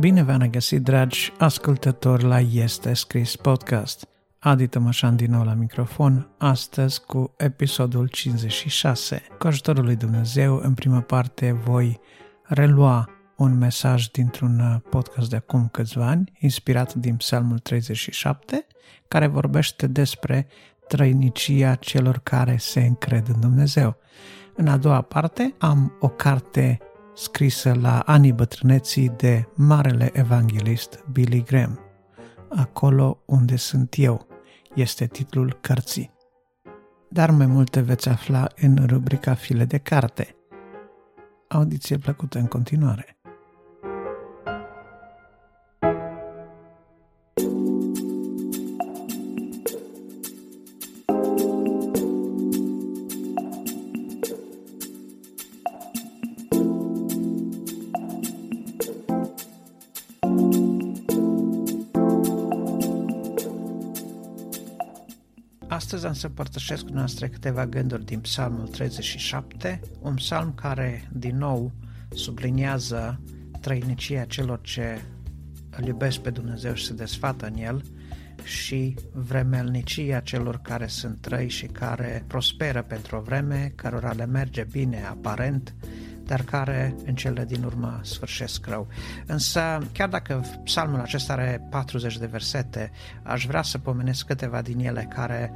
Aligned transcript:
Bine 0.00 0.22
v-am 0.22 0.38
regăsit, 0.38 0.82
dragi 0.82 1.32
ascultători, 1.38 2.24
la 2.24 2.38
Este 2.38 2.94
Scris 2.94 3.36
Podcast. 3.36 4.08
Adi 4.38 4.66
Tămășan 4.66 5.16
din 5.16 5.30
nou 5.30 5.44
la 5.44 5.52
microfon, 5.52 6.28
astăzi 6.38 7.04
cu 7.04 7.34
episodul 7.36 8.06
56. 8.06 9.22
Cu 9.38 9.46
ajutorul 9.46 9.84
lui 9.84 9.96
Dumnezeu, 9.96 10.56
în 10.56 10.74
prima 10.74 11.00
parte 11.00 11.52
voi 11.52 12.00
relua 12.42 13.08
un 13.36 13.58
mesaj 13.58 14.06
dintr-un 14.06 14.82
podcast 14.90 15.30
de 15.30 15.36
acum 15.36 15.68
câțiva 15.68 16.06
ani, 16.06 16.32
inspirat 16.38 16.94
din 16.94 17.16
Psalmul 17.16 17.58
37, 17.58 18.66
care 19.08 19.26
vorbește 19.26 19.86
despre 19.86 20.46
trăinicia 20.88 21.74
celor 21.74 22.18
care 22.18 22.56
se 22.56 22.80
încred 22.80 23.28
în 23.28 23.40
Dumnezeu. 23.40 23.96
În 24.54 24.68
a 24.68 24.76
doua 24.76 25.00
parte 25.00 25.54
am 25.58 25.96
o 26.00 26.08
carte 26.08 26.78
scrisă 27.20 27.74
la 27.80 27.98
anii 27.98 28.32
bătrâneții 28.32 29.08
de 29.08 29.48
marele 29.54 30.10
evanghelist 30.12 31.04
Billy 31.12 31.42
Graham. 31.42 31.80
Acolo 32.48 33.22
unde 33.26 33.56
sunt 33.56 33.94
eu 33.98 34.26
este 34.74 35.06
titlul 35.06 35.58
cărții. 35.60 36.12
Dar 37.08 37.30
mai 37.30 37.46
multe 37.46 37.80
veți 37.80 38.08
afla 38.08 38.46
în 38.60 38.86
rubrica 38.86 39.34
File 39.34 39.64
de 39.64 39.78
carte. 39.78 40.36
Audiție 41.48 41.96
plăcută 41.96 42.38
în 42.38 42.46
continuare. 42.46 43.19
Astăzi 65.70 66.06
am 66.06 66.12
să 66.12 66.26
împărtășesc 66.26 66.84
cu 66.84 66.92
noastre 66.92 67.28
câteva 67.28 67.66
gânduri 67.66 68.04
din 68.04 68.20
Psalmul 68.20 68.68
37, 68.68 69.80
un 70.00 70.14
psalm 70.14 70.54
care, 70.54 71.08
din 71.12 71.36
nou, 71.36 71.72
subliniază 72.08 73.20
trăinicia 73.60 74.24
celor 74.24 74.60
ce 74.60 75.00
îl 75.70 75.86
iubesc 75.86 76.18
pe 76.18 76.30
Dumnezeu 76.30 76.74
și 76.74 76.84
se 76.84 76.92
desfată 76.92 77.46
în 77.46 77.56
el 77.56 77.82
și 78.42 78.94
vremelnicia 79.12 80.20
celor 80.20 80.60
care 80.62 80.86
sunt 80.86 81.20
trăi 81.20 81.48
și 81.48 81.66
care 81.66 82.24
prosperă 82.26 82.82
pentru 82.82 83.16
o 83.16 83.20
vreme, 83.20 83.72
cărora 83.74 84.12
le 84.12 84.26
merge 84.26 84.66
bine 84.70 85.04
aparent, 85.10 85.74
dar 86.30 86.42
care 86.42 86.94
în 87.04 87.14
cele 87.14 87.44
din 87.44 87.62
urmă 87.62 88.00
sfârșesc 88.02 88.66
rău. 88.66 88.86
Însă, 89.26 89.78
chiar 89.92 90.08
dacă 90.08 90.44
psalmul 90.64 91.00
acesta 91.00 91.32
are 91.32 91.66
40 91.70 92.18
de 92.18 92.26
versete, 92.26 92.90
aș 93.22 93.46
vrea 93.46 93.62
să 93.62 93.78
pomenesc 93.78 94.26
câteva 94.26 94.62
din 94.62 94.78
ele 94.78 95.08
care 95.14 95.52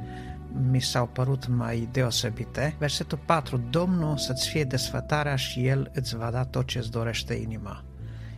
mi 0.69 0.81
s-au 0.81 1.07
părut 1.07 1.47
mai 1.47 1.89
deosebite. 1.91 2.75
Versetul 2.79 3.19
4. 3.25 3.57
Domnul 3.69 4.17
să-ți 4.17 4.49
fie 4.49 4.63
desfătarea 4.63 5.35
și 5.35 5.67
El 5.67 5.91
îți 5.93 6.17
va 6.17 6.29
da 6.31 6.43
tot 6.43 6.65
ce 6.65 6.77
îți 6.77 6.91
dorește 6.91 7.33
inima. 7.33 7.83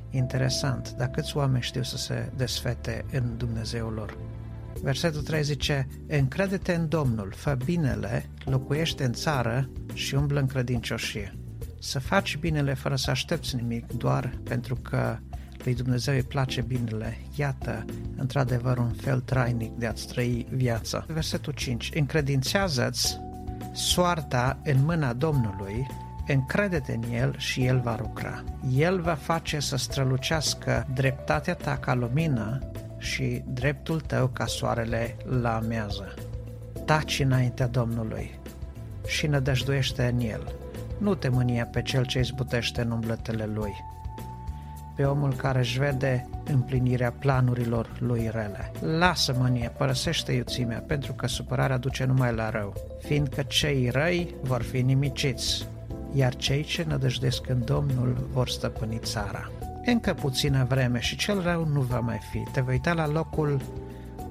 Interesant, 0.09 0.91
dar 0.97 1.07
câți 1.07 1.37
oameni 1.37 1.63
știu 1.63 1.83
să 1.83 1.97
se 1.97 2.31
desfete 2.35 3.05
în 3.11 3.37
Dumnezeul 3.37 3.93
lor? 3.93 4.17
Versetul 4.81 5.21
3 5.21 5.43
zice, 5.43 5.87
Încrede-te 6.07 6.73
în 6.73 6.87
Domnul, 6.87 7.33
fă 7.35 7.57
binele, 7.65 8.29
locuiește 8.45 9.03
în 9.05 9.13
țară 9.13 9.69
și 9.93 10.15
umblă 10.15 10.39
în 10.39 10.47
credincioșie 10.47 11.37
să 11.79 11.99
faci 11.99 12.37
binele 12.37 12.73
fără 12.73 12.95
să 12.95 13.09
aștepți 13.09 13.55
nimic, 13.55 13.91
doar 13.91 14.37
pentru 14.43 14.75
că 14.75 15.17
lui 15.63 15.75
Dumnezeu 15.75 16.13
îi 16.13 16.23
place 16.23 16.61
binele. 16.61 17.17
Iată, 17.35 17.85
într-adevăr, 18.17 18.77
un 18.77 18.91
fel 18.91 19.19
trainic 19.19 19.71
de 19.71 19.85
a-ți 19.85 20.07
trăi 20.07 20.47
viața. 20.51 21.05
Versetul 21.07 21.53
5. 21.53 21.91
Încredințează-ți 21.93 23.19
soarta 23.73 24.59
în 24.63 24.83
mâna 24.83 25.13
Domnului, 25.13 25.87
încrede-te 26.27 26.93
în 26.93 27.13
El 27.13 27.35
și 27.37 27.65
El 27.65 27.79
va 27.79 27.97
lucra. 27.99 28.43
El 28.75 29.01
va 29.01 29.13
face 29.13 29.59
să 29.59 29.77
strălucească 29.77 30.87
dreptatea 30.93 31.53
ta 31.53 31.77
ca 31.77 31.93
lumină 31.93 32.59
și 32.97 33.43
dreptul 33.47 33.99
tău 33.99 34.27
ca 34.27 34.45
soarele 34.45 35.17
la 35.41 35.55
amiază. 35.55 36.13
Taci 36.85 37.19
înaintea 37.19 37.67
Domnului 37.67 38.39
și 39.07 39.27
nădăjduiește 39.27 40.05
în 40.05 40.19
El 40.19 40.55
nu 40.97 41.15
te 41.15 41.29
mânia 41.29 41.65
pe 41.65 41.81
cel 41.81 42.05
ce 42.05 42.19
izbutește 42.19 42.81
în 42.81 42.91
umbletele 42.91 43.45
lui, 43.45 43.73
pe 44.95 45.03
omul 45.03 45.33
care 45.33 45.59
își 45.59 45.79
vede 45.79 46.29
împlinirea 46.45 47.11
planurilor 47.11 47.97
lui 47.99 48.29
rele. 48.31 48.71
Lasă 48.79 49.35
mânie, 49.37 49.71
părăsește 49.77 50.31
iuțimea, 50.31 50.83
pentru 50.87 51.13
că 51.13 51.27
supărarea 51.27 51.77
duce 51.77 52.05
numai 52.05 52.33
la 52.33 52.49
rău, 52.49 52.73
fiindcă 52.99 53.41
cei 53.41 53.89
răi 53.89 54.35
vor 54.41 54.61
fi 54.61 54.81
nimiciți, 54.81 55.67
iar 56.13 56.35
cei 56.35 56.63
ce 56.63 56.85
nădăjdesc 56.87 57.49
în 57.49 57.61
Domnul 57.65 58.27
vor 58.31 58.49
stăpâni 58.49 58.99
țara. 59.03 59.51
Încă 59.85 60.13
puțină 60.13 60.65
vreme 60.69 60.99
și 60.99 61.15
cel 61.15 61.41
rău 61.41 61.65
nu 61.65 61.81
va 61.81 61.99
mai 61.99 62.19
fi. 62.31 62.43
Te 62.51 62.61
vei 62.61 62.73
uita 62.73 62.93
la 62.93 63.07
locul 63.07 63.61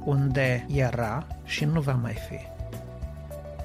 unde 0.04 0.66
era 0.75 1.27
și 1.44 1.65
nu 1.65 1.81
va 1.81 1.93
mai 1.93 2.15
fi 2.28 2.56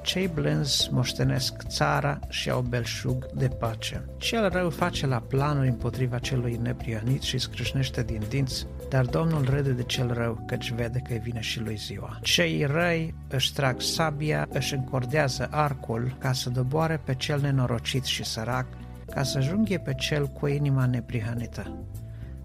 cei 0.02 0.28
blânzi 0.28 0.90
moștenesc 0.92 1.54
țara 1.68 2.20
și 2.30 2.50
au 2.50 2.62
belșug 2.62 3.26
de 3.34 3.48
pace. 3.48 4.06
Cel 4.18 4.50
rău 4.50 4.70
face 4.70 5.08
la 5.08 5.20
planuri 5.20 5.68
împotriva 5.68 6.20
celui 6.20 6.60
neprianit 6.62 7.22
și 7.22 7.38
scrâșnește 7.38 8.04
din 8.04 8.22
dinți, 8.30 8.68
dar 8.90 9.06
Domnul 9.06 9.46
râde 9.50 9.72
de 9.72 9.84
cel 9.84 10.14
rău, 10.14 10.44
căci 10.48 10.72
vede 10.72 11.02
că 11.08 11.14
vine 11.14 11.40
și 11.40 11.60
lui 11.60 11.76
ziua. 11.76 12.20
Cei 12.22 12.66
răi 12.66 13.14
își 13.30 13.54
trag 13.54 13.82
sabia, 13.82 14.48
își 14.50 14.74
încordează 14.74 15.48
arcul 15.52 16.16
ca 16.20 16.34
să 16.34 16.50
doboare 16.50 17.02
pe 17.06 17.16
cel 17.16 17.40
nenorocit 17.40 18.04
și 18.04 18.24
sărac, 18.24 18.66
ca 19.14 19.24
să 19.24 19.40
junghie 19.40 19.80
pe 19.80 19.94
cel 19.94 20.28
cu 20.28 20.48
inima 20.48 20.86
neprihănită 20.86 21.86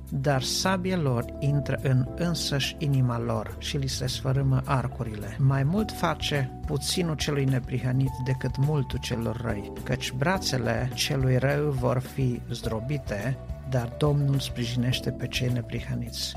dar 0.09 0.43
sabia 0.43 0.97
lor 0.97 1.25
intră 1.39 1.79
în 1.83 2.07
însăși 2.17 2.77
inima 2.79 3.19
lor 3.19 3.57
și 3.59 3.77
li 3.77 3.87
se 3.87 4.07
sfărâmă 4.07 4.63
arcurile. 4.65 5.37
Mai 5.39 5.63
mult 5.63 5.93
face 5.93 6.61
puținul 6.67 7.15
celui 7.15 7.45
neprihănit 7.45 8.11
decât 8.25 8.57
multul 8.57 8.99
celor 8.99 9.41
răi, 9.45 9.73
căci 9.83 10.13
brațele 10.13 10.91
celui 10.95 11.37
rău 11.37 11.71
vor 11.71 11.99
fi 11.99 12.41
zdrobite, 12.51 13.39
dar 13.71 13.95
Domnul 13.99 14.39
sprijinește 14.39 15.11
pe 15.11 15.27
cei 15.27 15.53
neprihăniți. 15.53 16.37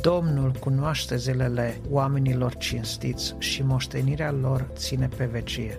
Domnul 0.00 0.52
cunoaște 0.52 1.16
zilele 1.16 1.80
oamenilor 1.90 2.56
cinstiți 2.56 3.34
și 3.38 3.62
moștenirea 3.62 4.30
lor 4.30 4.70
ține 4.74 5.08
pe 5.16 5.24
vecie. 5.24 5.78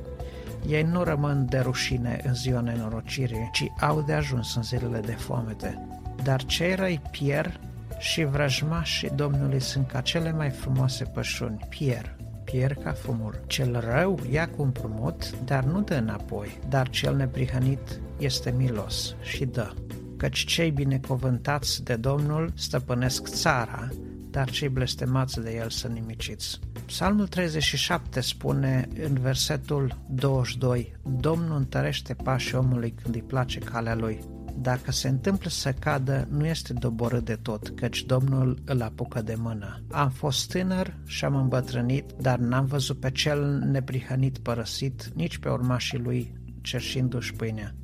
Ei 0.67 0.83
nu 0.83 1.03
rămân 1.03 1.45
de 1.49 1.57
rușine 1.57 2.21
în 2.23 2.33
ziua 2.33 2.59
nenorocirii, 2.59 3.49
ci 3.51 3.71
au 3.79 4.01
de 4.01 4.13
ajuns 4.13 4.55
în 4.55 4.63
zilele 4.63 4.99
de 4.99 5.11
foamete 5.11 5.94
dar 6.25 6.45
cei 6.45 6.75
răi 6.75 7.01
pierd 7.11 7.59
și 7.97 8.23
vrăjmașii 8.23 9.09
Domnului 9.15 9.59
sunt 9.59 9.87
ca 9.87 10.01
cele 10.01 10.31
mai 10.31 10.49
frumoase 10.49 11.03
pășuni, 11.03 11.65
pierd, 11.69 12.15
pierd 12.43 12.83
ca 12.83 12.91
fumul. 12.91 13.43
Cel 13.47 13.79
rău 13.79 14.19
ia 14.31 14.49
cu 14.49 14.61
împrumut, 14.61 15.39
dar 15.43 15.63
nu 15.63 15.81
dă 15.81 15.93
înapoi, 15.93 16.59
dar 16.69 16.89
cel 16.89 17.15
neprihănit 17.15 17.99
este 18.19 18.53
milos 18.57 19.15
și 19.21 19.45
dă. 19.45 19.73
Căci 20.17 20.45
cei 20.45 20.71
binecuvântați 20.71 21.83
de 21.83 21.95
Domnul 21.95 22.51
stăpânesc 22.55 23.27
țara, 23.27 23.87
dar 24.29 24.49
cei 24.49 24.69
blestemați 24.69 25.41
de 25.41 25.55
el 25.55 25.69
sunt 25.69 25.93
nimiciți. 25.93 26.59
Psalmul 26.85 27.27
37 27.27 28.21
spune 28.21 28.87
în 29.03 29.13
versetul 29.13 29.97
22 30.09 30.95
Domnul 31.19 31.57
întărește 31.57 32.13
pașii 32.13 32.57
omului 32.57 32.93
când 33.01 33.15
îi 33.15 33.21
place 33.21 33.59
calea 33.59 33.95
lui. 33.95 34.34
Dacă 34.57 34.91
se 34.91 35.07
întâmplă 35.07 35.49
să 35.49 35.71
cadă, 35.71 36.27
nu 36.31 36.45
este 36.45 36.73
doborât 36.73 37.25
de 37.25 37.35
tot, 37.35 37.69
căci 37.69 38.03
Domnul 38.03 38.61
îl 38.65 38.81
apucă 38.81 39.21
de 39.21 39.35
mână. 39.37 39.83
Am 39.91 40.09
fost 40.09 40.51
tânăr 40.51 40.97
și 41.05 41.25
am 41.25 41.35
îmbătrânit, 41.35 42.11
dar 42.21 42.39
n-am 42.39 42.65
văzut 42.65 42.99
pe 42.99 43.11
cel 43.11 43.59
neprihănit 43.59 44.37
părăsit, 44.37 45.11
nici 45.13 45.37
pe 45.37 45.49
urmașii 45.49 45.99
lui 45.99 46.33
cerșindu-și 46.61 47.33
pâinea. 47.33 47.75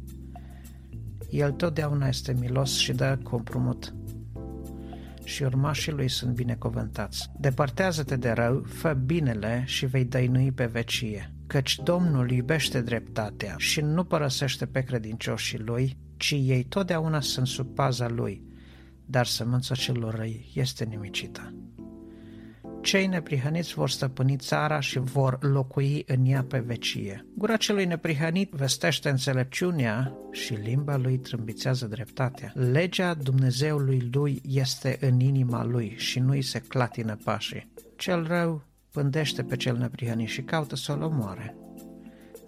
El 1.29 1.51
totdeauna 1.51 2.07
este 2.07 2.35
milos 2.39 2.77
și 2.77 2.94
dă 2.94 3.18
comprumut 3.23 3.94
și 5.23 5.44
urmașii 5.44 5.91
lui 5.91 6.09
sunt 6.09 6.35
binecuvântați. 6.35 7.29
Depărtează-te 7.39 8.15
de 8.15 8.31
rău, 8.31 8.63
fă 8.68 8.94
binele 9.06 9.63
și 9.65 9.85
vei 9.85 10.06
dăinui 10.06 10.51
pe 10.51 10.65
vecie, 10.65 11.33
căci 11.47 11.79
Domnul 11.83 12.31
iubește 12.31 12.81
dreptatea 12.81 13.56
și 13.57 13.81
nu 13.81 14.03
părăsește 14.03 14.65
pe 14.65 14.81
credincioșii 14.81 15.59
lui, 15.59 15.97
ci 16.21 16.31
ei 16.31 16.63
totdeauna 16.63 17.21
sunt 17.21 17.47
sub 17.47 17.75
paza 17.75 18.09
lui, 18.09 18.44
dar 19.06 19.25
sămânța 19.25 19.75
celor 19.75 20.15
răi 20.15 20.51
este 20.53 20.83
nimicită. 20.83 21.53
cei 22.81 23.07
neprihăniți 23.07 23.73
vor 23.73 23.89
stăpâni 23.89 24.35
țara 24.35 24.79
și 24.79 25.00
vor 25.00 25.38
locui 25.41 26.03
în 26.07 26.25
ea 26.25 26.44
pe 26.44 26.59
vecie. 26.59 27.25
Gura 27.38 27.57
celui 27.57 27.85
neprihănit 27.85 28.51
vestește 28.51 29.09
înțelepciunea 29.09 30.13
și 30.31 30.53
limba 30.53 30.97
lui 30.97 31.18
trâmbițează 31.18 31.88
dreptatea. 31.88 32.51
Legea 32.56 33.13
Dumnezeului 33.13 34.09
lui 34.12 34.41
este 34.45 34.97
în 35.01 35.19
inima 35.19 35.63
lui 35.63 35.94
și 35.97 36.19
nu-i 36.19 36.41
se 36.41 36.59
clatină 36.59 37.18
pașii. 37.23 37.71
Cel 37.95 38.27
rău 38.27 38.63
pândește 38.91 39.44
pe 39.44 39.56
cel 39.56 39.77
neprihănit 39.77 40.27
și 40.27 40.41
caută 40.41 40.75
să-l 40.75 41.01
omoare. 41.01 41.56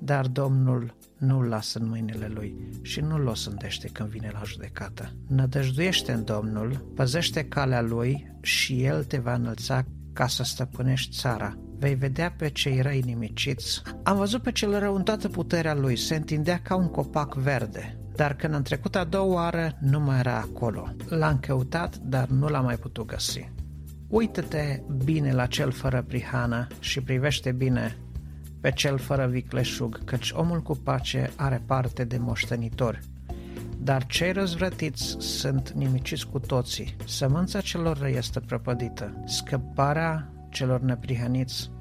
Dar 0.05 0.27
Domnul 0.27 0.95
nu-l 1.17 1.45
lasă 1.45 1.79
în 1.79 1.87
mâinile 1.87 2.31
lui 2.33 2.55
și 2.81 2.99
nu-l 2.99 3.27
osândește 3.27 3.87
când 3.87 4.09
vine 4.09 4.29
la 4.33 4.41
judecată. 4.45 5.11
Nădăjduiește 5.27 6.11
în 6.11 6.23
Domnul, 6.23 6.91
păzește 6.95 7.43
calea 7.43 7.81
lui 7.81 8.31
și 8.41 8.83
el 8.83 9.03
te 9.03 9.17
va 9.17 9.33
înălța 9.33 9.85
ca 10.13 10.27
să 10.27 10.43
stăpânești 10.43 11.17
țara. 11.17 11.57
Vei 11.79 11.95
vedea 11.95 12.31
pe 12.37 12.49
cei 12.49 12.81
răi 12.81 13.01
nimiciți. 13.05 13.81
Am 14.03 14.17
văzut 14.17 14.41
pe 14.41 14.51
cel 14.51 14.79
rău 14.79 14.95
în 14.95 15.03
toată 15.03 15.27
puterea 15.29 15.75
lui, 15.75 15.95
se 15.95 16.15
întindea 16.15 16.59
ca 16.59 16.75
un 16.75 16.87
copac 16.87 17.35
verde. 17.35 17.97
Dar 18.15 18.35
când 18.35 18.53
am 18.53 18.61
trecut 18.61 18.95
a 18.95 19.03
doua 19.03 19.33
oară, 19.33 19.77
nu 19.81 19.99
mai 19.99 20.19
era 20.19 20.37
acolo. 20.37 20.95
L-am 21.07 21.39
căutat, 21.39 21.97
dar 21.97 22.27
nu 22.27 22.47
l-am 22.47 22.63
mai 22.63 22.75
putut 22.75 23.05
găsi. 23.05 23.51
Uită-te 24.07 24.81
bine 25.03 25.33
la 25.33 25.45
cel 25.45 25.71
fără 25.71 26.01
prihană 26.07 26.67
și 26.79 27.01
privește 27.01 27.51
bine 27.51 27.97
pe 28.63 28.71
cel 28.71 28.97
fără 28.97 29.27
vicleșug, 29.27 30.03
căci 30.03 30.31
omul 30.31 30.61
cu 30.61 30.75
pace 30.75 31.31
are 31.35 31.61
parte 31.65 32.03
de 32.03 32.17
moștenitori. 32.17 32.99
Dar 33.77 34.05
cei 34.05 34.31
răzvrătiți 34.31 35.15
sunt 35.19 35.71
nimiciți 35.71 36.27
cu 36.27 36.39
toții. 36.39 36.95
Sămânța 37.05 37.61
celor 37.61 37.97
răi 37.97 38.15
este 38.15 38.39
prăpădită. 38.39 39.23
Scăparea 39.25 40.29
celor 40.49 40.81
neprihăniți 40.81 41.71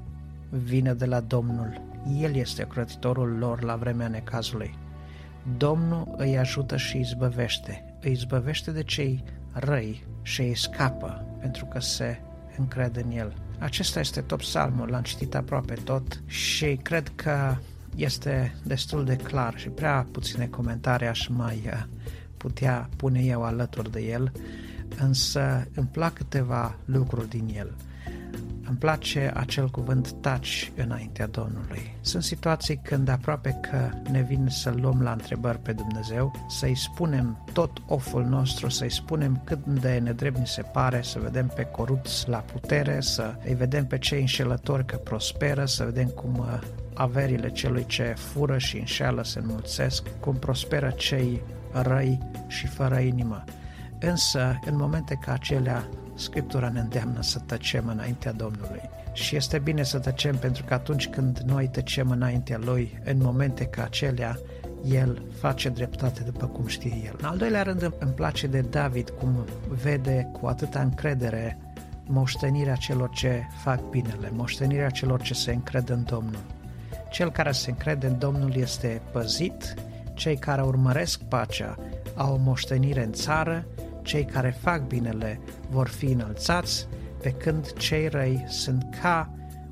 vine 0.49 0.93
de 0.93 1.05
la 1.05 1.19
Domnul. 1.19 1.81
El 2.19 2.35
este 2.35 2.63
ocrotitorul 2.63 3.37
lor 3.37 3.63
la 3.63 3.75
vremea 3.75 4.07
necazului. 4.07 4.77
Domnul 5.57 6.13
îi 6.17 6.37
ajută 6.37 6.77
și 6.77 6.95
îi 6.95 7.01
izbăvește. 7.01 7.95
Îi 8.01 8.11
izbăvește 8.11 8.71
de 8.71 8.83
cei 8.83 9.23
răi 9.51 10.03
și 10.21 10.41
îi 10.41 10.55
scapă 10.55 11.25
pentru 11.39 11.65
că 11.65 11.79
se 11.79 12.21
încrede 12.57 13.01
în 13.01 13.17
el. 13.17 13.33
Acesta 13.63 13.99
este 13.99 14.21
top 14.21 14.39
psalmul, 14.39 14.89
l-am 14.89 15.01
citit 15.01 15.35
aproape 15.35 15.73
tot 15.73 16.21
și 16.25 16.79
cred 16.81 17.11
că 17.15 17.55
este 17.95 18.55
destul 18.63 19.05
de 19.05 19.15
clar 19.15 19.53
și 19.57 19.69
prea 19.69 20.07
puține 20.11 20.47
comentarii 20.47 21.07
aș 21.07 21.27
mai 21.27 21.61
uh, 21.65 21.83
putea 22.37 22.89
pune 22.95 23.19
eu 23.19 23.43
alături 23.43 23.91
de 23.91 24.01
el, 24.01 24.31
însă 24.97 25.67
îmi 25.75 25.87
plac 25.91 26.13
câteva 26.13 26.75
lucruri 26.85 27.29
din 27.29 27.53
el. 27.55 27.75
Îmi 28.67 28.77
place 28.77 29.31
acel 29.35 29.69
cuvânt 29.69 30.11
taci 30.11 30.71
înaintea 30.75 31.27
Domnului. 31.27 31.95
Sunt 32.01 32.23
situații 32.23 32.79
când 32.83 33.09
aproape 33.09 33.59
că 33.61 33.89
ne 34.11 34.21
vine 34.21 34.49
să 34.49 34.73
luăm 34.75 35.01
la 35.01 35.11
întrebări 35.11 35.59
pe 35.59 35.73
Dumnezeu, 35.73 36.31
să-i 36.49 36.75
spunem 36.75 37.43
tot 37.53 37.71
oful 37.87 38.23
nostru, 38.23 38.69
să-i 38.69 38.91
spunem 38.91 39.41
cât 39.43 39.65
de 39.65 39.99
nedrept 40.03 40.37
ni 40.37 40.47
se 40.47 40.61
pare, 40.61 41.01
să 41.01 41.19
vedem 41.19 41.51
pe 41.55 41.63
corupți 41.63 42.29
la 42.29 42.37
putere, 42.37 43.01
să 43.01 43.35
îi 43.45 43.55
vedem 43.55 43.85
pe 43.85 43.97
cei 43.97 44.19
înșelători 44.19 44.85
că 44.85 44.95
prosperă, 44.95 45.65
să 45.65 45.83
vedem 45.83 46.07
cum 46.07 46.37
uh, 46.37 46.59
averile 46.93 47.49
celui 47.51 47.85
ce 47.85 48.03
fură 48.03 48.57
și 48.57 48.77
înșeală 48.77 49.23
se 49.23 49.39
înmulțesc, 49.39 50.07
cum 50.19 50.35
prosperă 50.35 50.89
cei 50.89 51.41
răi 51.71 52.19
și 52.47 52.67
fără 52.67 52.99
inimă. 52.99 53.43
Însă, 54.05 54.59
în 54.65 54.75
momente 54.75 55.15
ca 55.21 55.33
acelea, 55.33 55.89
Scriptura 56.15 56.69
ne 56.69 56.79
îndeamnă 56.79 57.21
să 57.21 57.39
tăcem 57.39 57.87
înaintea 57.87 58.31
Domnului. 58.31 58.81
Și 59.13 59.35
este 59.35 59.59
bine 59.59 59.83
să 59.83 59.99
tăcem 59.99 60.35
pentru 60.35 60.63
că 60.63 60.73
atunci 60.73 61.07
când 61.07 61.37
noi 61.37 61.67
tăcem 61.67 62.09
înaintea 62.09 62.57
Lui, 62.57 62.99
în 63.03 63.17
momente 63.21 63.65
ca 63.65 63.83
acelea, 63.83 64.37
El 64.85 65.25
face 65.39 65.69
dreptate 65.69 66.21
după 66.23 66.45
cum 66.45 66.67
știe 66.67 67.01
El. 67.05 67.15
În 67.17 67.25
al 67.25 67.37
doilea 67.37 67.63
rând 67.63 67.93
îmi 67.99 68.11
place 68.11 68.47
de 68.47 68.61
David 68.61 69.09
cum 69.09 69.45
vede 69.81 70.29
cu 70.31 70.45
atâta 70.45 70.81
încredere 70.81 71.57
moștenirea 72.05 72.75
celor 72.75 73.09
ce 73.09 73.41
fac 73.63 73.89
binele, 73.89 74.29
moștenirea 74.31 74.89
celor 74.89 75.21
ce 75.21 75.33
se 75.33 75.51
încred 75.51 75.89
în 75.89 76.03
Domnul. 76.03 76.43
Cel 77.09 77.31
care 77.31 77.51
se 77.51 77.69
încrede 77.69 78.07
în 78.07 78.17
Domnul 78.17 78.55
este 78.55 79.01
păzit, 79.11 79.73
cei 80.13 80.37
care 80.37 80.61
urmăresc 80.61 81.21
pacea 81.21 81.75
au 82.15 82.33
o 82.33 82.37
moștenire 82.37 83.03
în 83.03 83.11
țară 83.11 83.65
cei 84.03 84.25
care 84.25 84.55
fac 84.61 84.87
binele 84.87 85.39
vor 85.69 85.87
fi 85.87 86.05
înălțați, 86.05 86.87
pe 87.21 87.31
când 87.31 87.73
cei 87.73 88.07
răi 88.07 88.45
sunt 88.47 88.97
ca 89.01 89.29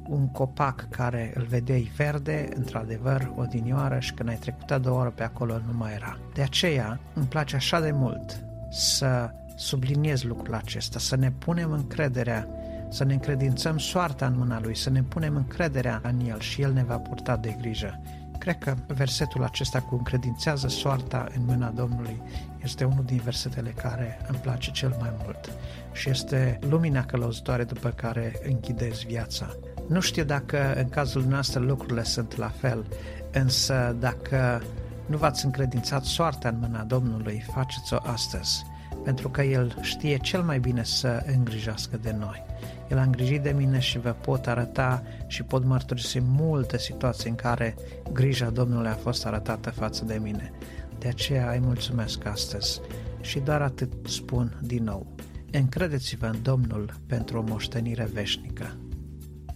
un 0.10 0.28
copac 0.28 0.88
care 0.90 1.32
îl 1.36 1.44
vedeai 1.44 1.92
verde, 1.96 2.50
într-adevăr, 2.56 3.32
odinioară 3.36 4.00
și 4.00 4.14
când 4.14 4.30
ai 4.30 4.36
trecut 4.36 4.72
a 4.72 4.78
doua 4.78 5.00
oră 5.00 5.10
pe 5.10 5.24
acolo 5.24 5.54
nu 5.54 5.78
mai 5.78 5.94
era. 5.94 6.20
De 6.34 6.42
aceea 6.42 7.00
îmi 7.14 7.26
place 7.26 7.56
așa 7.56 7.80
de 7.80 7.92
mult 7.92 8.46
să 8.70 9.30
subliniez 9.56 10.24
lucrul 10.24 10.54
acesta, 10.54 11.00
să 11.00 11.16
ne 11.16 11.32
punem 11.32 11.72
încrederea, 11.72 12.48
să 12.90 13.04
ne 13.04 13.14
încredințăm 13.14 13.78
soarta 13.78 14.26
în 14.26 14.38
mâna 14.38 14.60
Lui, 14.62 14.76
să 14.76 14.90
ne 14.90 15.04
punem 15.04 15.36
încrederea 15.36 16.02
în 16.04 16.20
El 16.28 16.40
și 16.40 16.62
El 16.62 16.74
ne 16.74 16.84
va 16.84 16.98
purta 16.98 17.38
de 17.38 17.56
grijă. 17.60 18.00
Cred 18.42 18.58
că 18.58 18.76
versetul 18.88 19.44
acesta 19.44 19.82
cu 19.82 19.96
încredințează 19.96 20.68
soarta 20.68 21.28
în 21.36 21.46
mâna 21.46 21.70
Domnului 21.70 22.22
este 22.64 22.84
unul 22.84 23.04
din 23.06 23.22
versetele 23.24 23.70
care 23.70 24.20
îmi 24.28 24.38
place 24.38 24.72
cel 24.72 24.96
mai 25.00 25.14
mult 25.24 25.52
și 25.92 26.10
este 26.10 26.60
lumina 26.62 27.06
călăuzitoare 27.06 27.64
după 27.64 27.90
care 27.90 28.40
închidezi 28.48 29.06
viața. 29.06 29.56
Nu 29.88 30.00
știu 30.00 30.24
dacă 30.24 30.74
în 30.76 30.90
cazul 30.90 31.24
nostru 31.24 31.62
lucrurile 31.62 32.04
sunt 32.04 32.36
la 32.36 32.48
fel, 32.48 32.86
însă 33.32 33.96
dacă 34.00 34.62
nu 35.06 35.18
v-ați 35.18 35.46
încredințat 35.46 36.04
soarta 36.04 36.50
în 36.50 36.58
mâna 36.60 36.84
Domnului, 36.84 37.44
faceți-o 37.54 37.98
astăzi, 38.04 38.66
pentru 39.04 39.30
că 39.30 39.42
El 39.42 39.78
știe 39.82 40.18
cel 40.18 40.42
mai 40.42 40.60
bine 40.60 40.84
să 40.84 41.24
îngrijească 41.36 41.98
de 41.98 42.16
noi. 42.20 42.46
El 42.92 42.98
a 42.98 43.02
îngrijit 43.02 43.42
de 43.42 43.52
mine 43.52 43.80
și 43.80 44.00
vă 44.00 44.10
pot 44.10 44.48
arăta 44.48 45.04
și 45.28 45.44
pot 45.44 45.66
mărturisi 45.66 46.20
multe 46.20 46.78
situații 46.78 47.30
în 47.30 47.36
care 47.36 47.76
grija 48.14 48.50
Domnului 48.50 48.90
a 48.90 48.96
fost 48.96 49.26
arătată 49.26 49.70
față 49.70 50.06
de 50.06 50.20
mine. 50.22 50.52
De 51.00 51.08
aceea 51.08 51.52
îi 51.52 51.60
mulțumesc 51.60 52.26
astăzi 52.26 52.82
și 53.22 53.40
doar 53.40 53.62
atât 53.62 53.94
spun 54.08 54.60
din 54.62 54.84
nou. 54.84 55.16
Încredeți-vă 55.52 56.26
în 56.26 56.42
Domnul 56.42 56.94
pentru 57.08 57.38
o 57.38 57.44
moștenire 57.48 58.10
veșnică. 58.14 58.78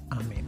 Amin. 0.08 0.46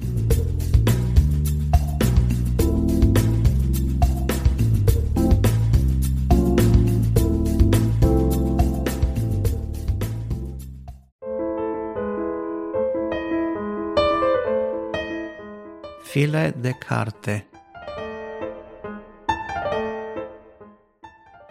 File 16.18 16.56
de 16.60 16.72
carte 16.72 17.48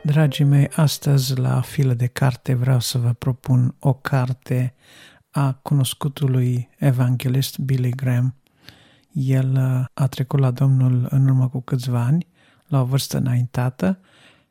Dragii 0.04 0.44
mei, 0.44 0.68
astăzi 0.68 1.38
la 1.38 1.61
file 1.61 1.94
de 1.94 2.06
carte 2.06 2.54
vreau 2.54 2.80
să 2.80 2.99
vă 2.99 3.12
propun 3.12 3.75
o 3.78 3.92
carte 3.92 4.75
a 5.30 5.52
cunoscutului 5.52 6.68
evanghelist 6.78 7.58
Billy 7.58 7.90
Graham. 7.90 8.35
El 9.12 9.52
uh, 9.52 9.85
a 9.94 10.06
trecut 10.06 10.38
la 10.38 10.50
Domnul 10.50 11.06
în 11.11 11.28
urmă 11.28 11.49
cu 11.49 11.61
câțiva 11.61 12.00
ani, 12.00 12.26
la 12.66 12.80
o 12.80 12.85
vârstă 12.85 13.16
înaintată 13.16 14.00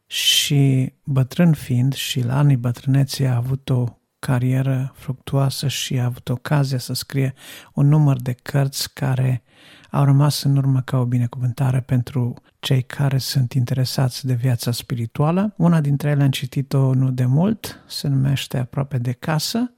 și 0.06 0.94
bătrân 1.04 1.54
fiind 1.54 1.94
și 1.94 2.24
la 2.24 2.38
anii 2.38 2.58
bătrâneții 2.58 3.28
a 3.28 3.36
avut 3.36 3.70
o 3.70 3.86
carieră 4.26 4.92
fructuoasă 4.96 5.68
și 5.68 6.00
a 6.00 6.06
avut 6.06 6.30
ocazia 6.30 6.78
să 6.78 6.94
scrie 6.94 7.34
un 7.74 7.88
număr 7.88 8.22
de 8.22 8.34
cărți 8.34 8.94
care 8.94 9.44
au 9.92 10.04
rămas 10.04 10.44
în 10.44 10.58
urmă 10.58 10.82
ca 10.82 10.98
o 10.98 11.06
binecuvântare 11.06 11.80
pentru 11.82 12.34
cei 12.60 12.82
care 12.82 13.18
sunt 13.18 13.54
interesați 13.54 14.26
de 14.26 14.34
viața 14.34 14.72
spirituală. 14.72 15.54
Una 15.58 15.82
dintre 15.82 16.10
ele 16.10 16.24
am 16.24 16.30
citit-o 16.30 16.94
nu 16.94 17.12
de 17.12 17.26
mult, 17.26 17.84
se 17.88 18.08
numește 18.08 18.58
Aproape 18.58 18.98
de 18.98 19.12
casă. 19.12 19.72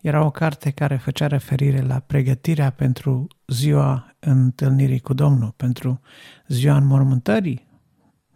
Era 0.00 0.24
o 0.24 0.30
carte 0.30 0.70
care 0.70 0.96
făcea 0.96 1.26
referire 1.26 1.80
la 1.80 1.98
pregătirea 1.98 2.70
pentru 2.70 3.26
ziua 3.46 4.14
întâlnirii 4.18 5.00
cu 5.00 5.14
Domnul, 5.14 5.52
pentru 5.56 6.00
ziua 6.48 6.76
înmormântării, 6.76 7.67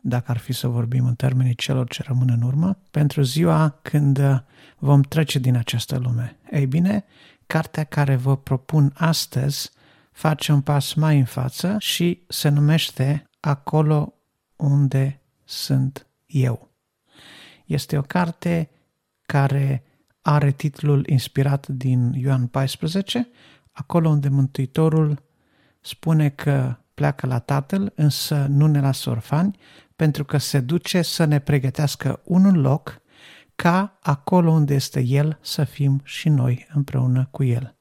dacă 0.04 0.30
ar 0.30 0.36
fi 0.36 0.52
să 0.52 0.68
vorbim 0.68 1.06
în 1.06 1.14
termenii 1.14 1.54
celor 1.54 1.88
ce 1.88 2.02
rămân 2.06 2.30
în 2.30 2.42
urmă, 2.42 2.78
pentru 2.90 3.22
ziua 3.22 3.78
când 3.82 4.44
vom 4.78 5.00
trece 5.00 5.38
din 5.38 5.56
această 5.56 5.98
lume. 5.98 6.38
Ei 6.50 6.66
bine, 6.66 7.04
cartea 7.46 7.84
care 7.84 8.16
vă 8.16 8.36
propun 8.36 8.92
astăzi 8.94 9.70
face 10.12 10.52
un 10.52 10.60
pas 10.60 10.94
mai 10.94 11.18
în 11.18 11.24
față 11.24 11.76
și 11.78 12.22
se 12.28 12.48
numește 12.48 13.26
Acolo 13.44 14.14
unde 14.56 15.20
sunt 15.44 16.06
eu. 16.26 16.70
Este 17.66 17.98
o 17.98 18.02
carte 18.02 18.70
care 19.22 19.84
are 20.20 20.50
titlul 20.50 21.06
inspirat 21.06 21.66
din 21.66 22.12
Ioan 22.12 22.46
14, 22.46 23.28
acolo 23.72 24.08
unde 24.08 24.28
Mântuitorul 24.28 25.22
spune 25.80 26.28
că 26.28 26.76
pleacă 26.94 27.26
la 27.26 27.38
Tatăl, 27.38 27.92
însă 27.94 28.46
nu 28.48 28.66
ne 28.66 28.80
lasă 28.80 29.10
orfani, 29.10 29.58
pentru 29.96 30.24
că 30.24 30.38
se 30.38 30.60
duce 30.60 31.02
să 31.02 31.24
ne 31.24 31.38
pregătească 31.38 32.20
un 32.24 32.60
loc 32.60 33.00
ca 33.54 33.98
acolo 34.02 34.50
unde 34.50 34.74
este 34.74 35.00
El 35.00 35.38
să 35.40 35.64
fim 35.64 36.00
și 36.04 36.28
noi 36.28 36.66
împreună 36.72 37.28
cu 37.30 37.44
El. 37.44 37.76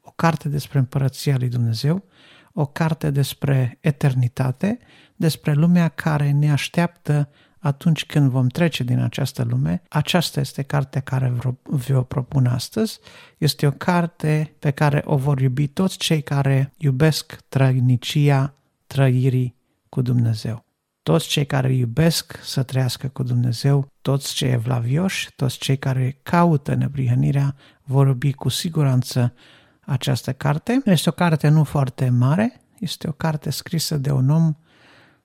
O 0.00 0.10
carte 0.10 0.48
despre 0.48 0.78
împărăția 0.78 1.36
lui 1.38 1.48
Dumnezeu, 1.48 2.04
o 2.52 2.66
carte 2.66 3.10
despre 3.10 3.78
eternitate, 3.80 4.78
despre 5.16 5.52
lumea 5.52 5.88
care 5.88 6.30
ne 6.30 6.50
așteaptă 6.50 7.28
atunci 7.58 8.06
când 8.06 8.30
vom 8.30 8.46
trece 8.46 8.82
din 8.82 8.98
această 8.98 9.42
lume. 9.42 9.82
Aceasta 9.88 10.40
este 10.40 10.62
cartea 10.62 11.00
care 11.00 11.32
vă 11.62 12.04
propun 12.04 12.46
astăzi. 12.46 12.98
Este 13.38 13.66
o 13.66 13.70
carte 13.70 14.54
pe 14.58 14.70
care 14.70 15.02
o 15.04 15.16
vor 15.16 15.40
iubi 15.40 15.66
toți 15.66 15.98
cei 15.98 16.22
care 16.22 16.72
iubesc 16.76 17.38
trăinicia 17.48 18.54
trăirii 18.86 19.56
cu 19.88 20.02
Dumnezeu. 20.02 20.64
Toți 21.02 21.28
cei 21.28 21.46
care 21.46 21.72
iubesc 21.72 22.38
să 22.42 22.62
trăiască 22.62 23.08
cu 23.08 23.22
Dumnezeu, 23.22 23.88
toți 24.02 24.34
cei 24.34 24.50
evlavioși, 24.50 25.32
toți 25.36 25.58
cei 25.58 25.78
care 25.78 26.18
caută 26.22 26.74
neprihănirea, 26.74 27.54
vor 27.82 28.06
iubi 28.06 28.32
cu 28.32 28.48
siguranță 28.48 29.34
această 29.80 30.32
carte. 30.32 30.82
Este 30.84 31.08
o 31.08 31.12
carte 31.12 31.48
nu 31.48 31.64
foarte 31.64 32.08
mare, 32.08 32.60
este 32.78 33.08
o 33.08 33.12
carte 33.12 33.50
scrisă 33.50 33.96
de 33.96 34.10
un 34.10 34.30
om 34.30 34.54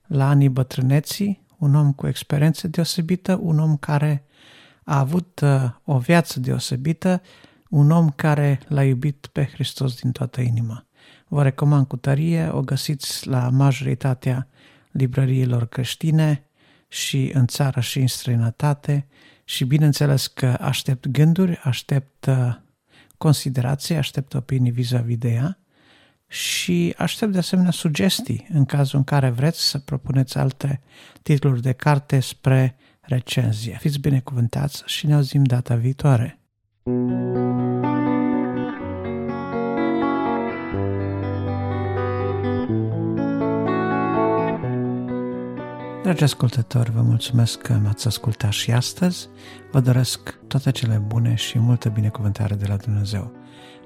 la 0.06 0.28
anii 0.28 0.48
bătrâneții, 0.48 1.43
un 1.64 1.74
om 1.74 1.92
cu 1.92 2.06
experiență 2.06 2.68
deosebită, 2.68 3.38
un 3.42 3.58
om 3.58 3.76
care 3.76 4.24
a 4.84 4.98
avut 4.98 5.40
uh, 5.40 5.70
o 5.84 5.98
viață 5.98 6.40
deosebită, 6.40 7.22
un 7.68 7.90
om 7.90 8.10
care 8.10 8.60
l-a 8.68 8.84
iubit 8.84 9.26
pe 9.32 9.44
Hristos 9.52 10.00
din 10.00 10.12
toată 10.12 10.40
inima. 10.40 10.86
Vă 11.28 11.42
recomand 11.42 11.86
cu 11.86 11.96
tărie, 11.96 12.48
o 12.48 12.60
găsiți 12.60 13.28
la 13.28 13.48
majoritatea 13.48 14.48
librăriilor 14.90 15.66
creștine 15.66 16.46
și 16.88 17.30
în 17.34 17.46
țară 17.46 17.80
și 17.80 17.98
în 17.98 18.06
străinătate 18.06 19.06
și 19.44 19.64
bineînțeles 19.64 20.26
că 20.26 20.56
aștept 20.60 21.08
gânduri, 21.08 21.60
aștept 21.62 22.26
uh, 22.26 22.54
considerații, 23.18 23.96
aștept 23.96 24.34
opinii 24.34 24.70
vis-a-vis 24.70 25.18
de 25.18 25.28
ea 25.28 25.58
și 26.34 26.94
aștept 26.96 27.32
de 27.32 27.38
asemenea 27.38 27.70
sugestii 27.70 28.46
în 28.52 28.64
cazul 28.64 28.98
în 28.98 29.04
care 29.04 29.28
vreți 29.30 29.68
să 29.68 29.78
propuneți 29.78 30.38
alte 30.38 30.80
titluri 31.22 31.62
de 31.62 31.72
carte 31.72 32.20
spre 32.20 32.76
recenzie. 33.00 33.76
Fiți 33.80 33.98
binecuvântați 33.98 34.82
și 34.86 35.06
ne 35.06 35.14
auzim 35.14 35.44
data 35.44 35.74
viitoare! 35.74 36.38
Dragi 46.02 46.22
ascultători, 46.22 46.90
vă 46.90 47.02
mulțumesc 47.02 47.60
că 47.60 47.72
m-ați 47.72 48.06
ascultat 48.06 48.52
și 48.52 48.72
astăzi. 48.72 49.28
Vă 49.70 49.80
doresc 49.80 50.38
toate 50.46 50.70
cele 50.70 51.02
bune 51.06 51.34
și 51.34 51.58
multă 51.58 51.88
binecuvântare 51.88 52.54
de 52.54 52.66
la 52.66 52.76
Dumnezeu. 52.76 53.32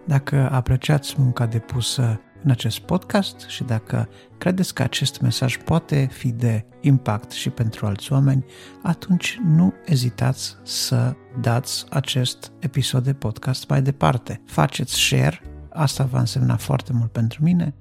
Dacă 0.07 0.49
apreciați 0.53 1.15
munca 1.19 1.47
depusă 1.47 2.21
în 2.49 2.55
acest 2.55 2.79
podcast 2.79 3.41
și 3.49 3.65
dacă 3.65 4.09
credeți 4.39 4.75
că 4.75 4.83
acest 4.83 5.21
mesaj 5.21 5.57
poate 5.57 6.09
fi 6.13 6.33
de 6.33 6.65
impact 6.81 7.31
și 7.31 7.51
pentru 7.51 7.87
alți 7.87 8.13
oameni, 8.13 8.45
atunci 8.83 9.41
nu 9.45 9.75
ezitați 9.85 10.57
să 10.63 11.15
dați 11.41 11.85
acest 11.91 12.53
episod 12.59 13.05
de 13.05 13.13
podcast 13.13 13.69
mai 13.69 13.83
departe. 13.83 14.43
Faceți 14.47 15.01
share, 15.01 15.41
asta 15.73 16.05
va 16.05 16.19
însemna 16.19 16.57
foarte 16.57 16.93
mult 16.93 17.13
pentru 17.13 17.43
mine, 17.43 17.75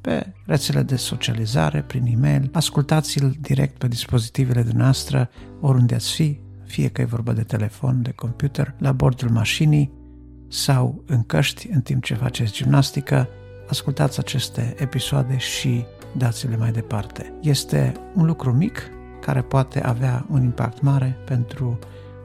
pe 0.00 0.32
rețele 0.46 0.82
de 0.82 0.96
socializare, 0.96 1.82
prin 1.82 2.04
e-mail, 2.06 2.50
ascultați-l 2.52 3.36
direct 3.40 3.78
pe 3.78 3.88
dispozitivele 3.88 4.66
noastre, 4.74 5.28
oriunde 5.60 5.94
ați 5.94 6.12
fi, 6.12 6.40
fie 6.64 6.88
că 6.88 7.00
e 7.00 7.04
vorba 7.04 7.32
de 7.32 7.42
telefon, 7.42 8.02
de 8.02 8.10
computer, 8.10 8.74
la 8.78 8.92
bordul 8.92 9.30
mașinii 9.30 9.92
sau 10.48 11.02
în 11.06 11.22
căști 11.22 11.68
în 11.70 11.80
timp 11.80 12.02
ce 12.02 12.14
faceți 12.14 12.52
gimnastică, 12.52 13.28
ascultați 13.68 14.18
aceste 14.18 14.74
episoade 14.78 15.36
și 15.36 15.84
dați-le 16.16 16.56
mai 16.56 16.70
departe. 16.70 17.32
Este 17.40 17.92
un 18.14 18.26
lucru 18.26 18.52
mic 18.52 18.90
care 19.20 19.42
poate 19.42 19.82
avea 19.84 20.26
un 20.30 20.42
impact 20.42 20.80
mare 20.80 21.16
pentru 21.24 21.78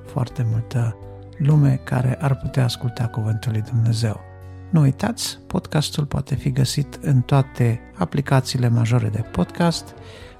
foarte 0.06 0.48
multă 0.52 0.98
lume 1.38 1.82
care 1.84 2.18
ar 2.22 2.36
putea 2.36 2.64
asculta 2.64 3.08
Cuvântul 3.08 3.52
lui 3.52 3.62
Dumnezeu. 3.62 4.20
Nu 4.70 4.82
uitați, 4.82 5.40
podcastul 5.48 6.06
poate 6.06 6.36
fi 6.36 6.52
găsit 6.52 7.00
în 7.02 7.22
toate 7.22 7.80
aplicațiile 7.96 8.70
majore 8.70 9.08
de 9.08 9.22
podcast, 9.32 9.94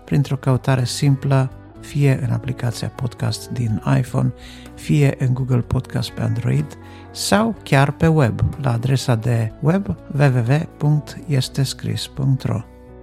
printr-o 0.06 0.38
căutare 0.38 0.86
simplă, 0.86 1.52
fie 1.84 2.20
în 2.22 2.32
aplicația 2.32 2.88
podcast 2.88 3.50
din 3.50 3.82
iPhone, 3.98 4.34
fie 4.76 5.16
în 5.18 5.34
Google 5.34 5.60
Podcast 5.60 6.10
pe 6.10 6.22
Android 6.22 6.78
sau 7.12 7.56
chiar 7.64 7.92
pe 7.92 8.08
web, 8.08 8.40
la 8.62 8.72
adresa 8.72 9.16
de 9.16 9.52
web 9.62 9.96
www.estescris.ro. 10.18 12.62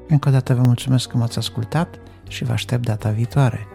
Încă 0.08 0.28
o 0.28 0.32
dată 0.32 0.54
vă 0.54 0.62
mulțumesc 0.64 1.08
că 1.08 1.16
m-ați 1.16 1.38
ascultat 1.38 1.98
și 2.28 2.44
vă 2.44 2.52
aștept 2.52 2.86
data 2.86 3.10
viitoare. 3.10 3.66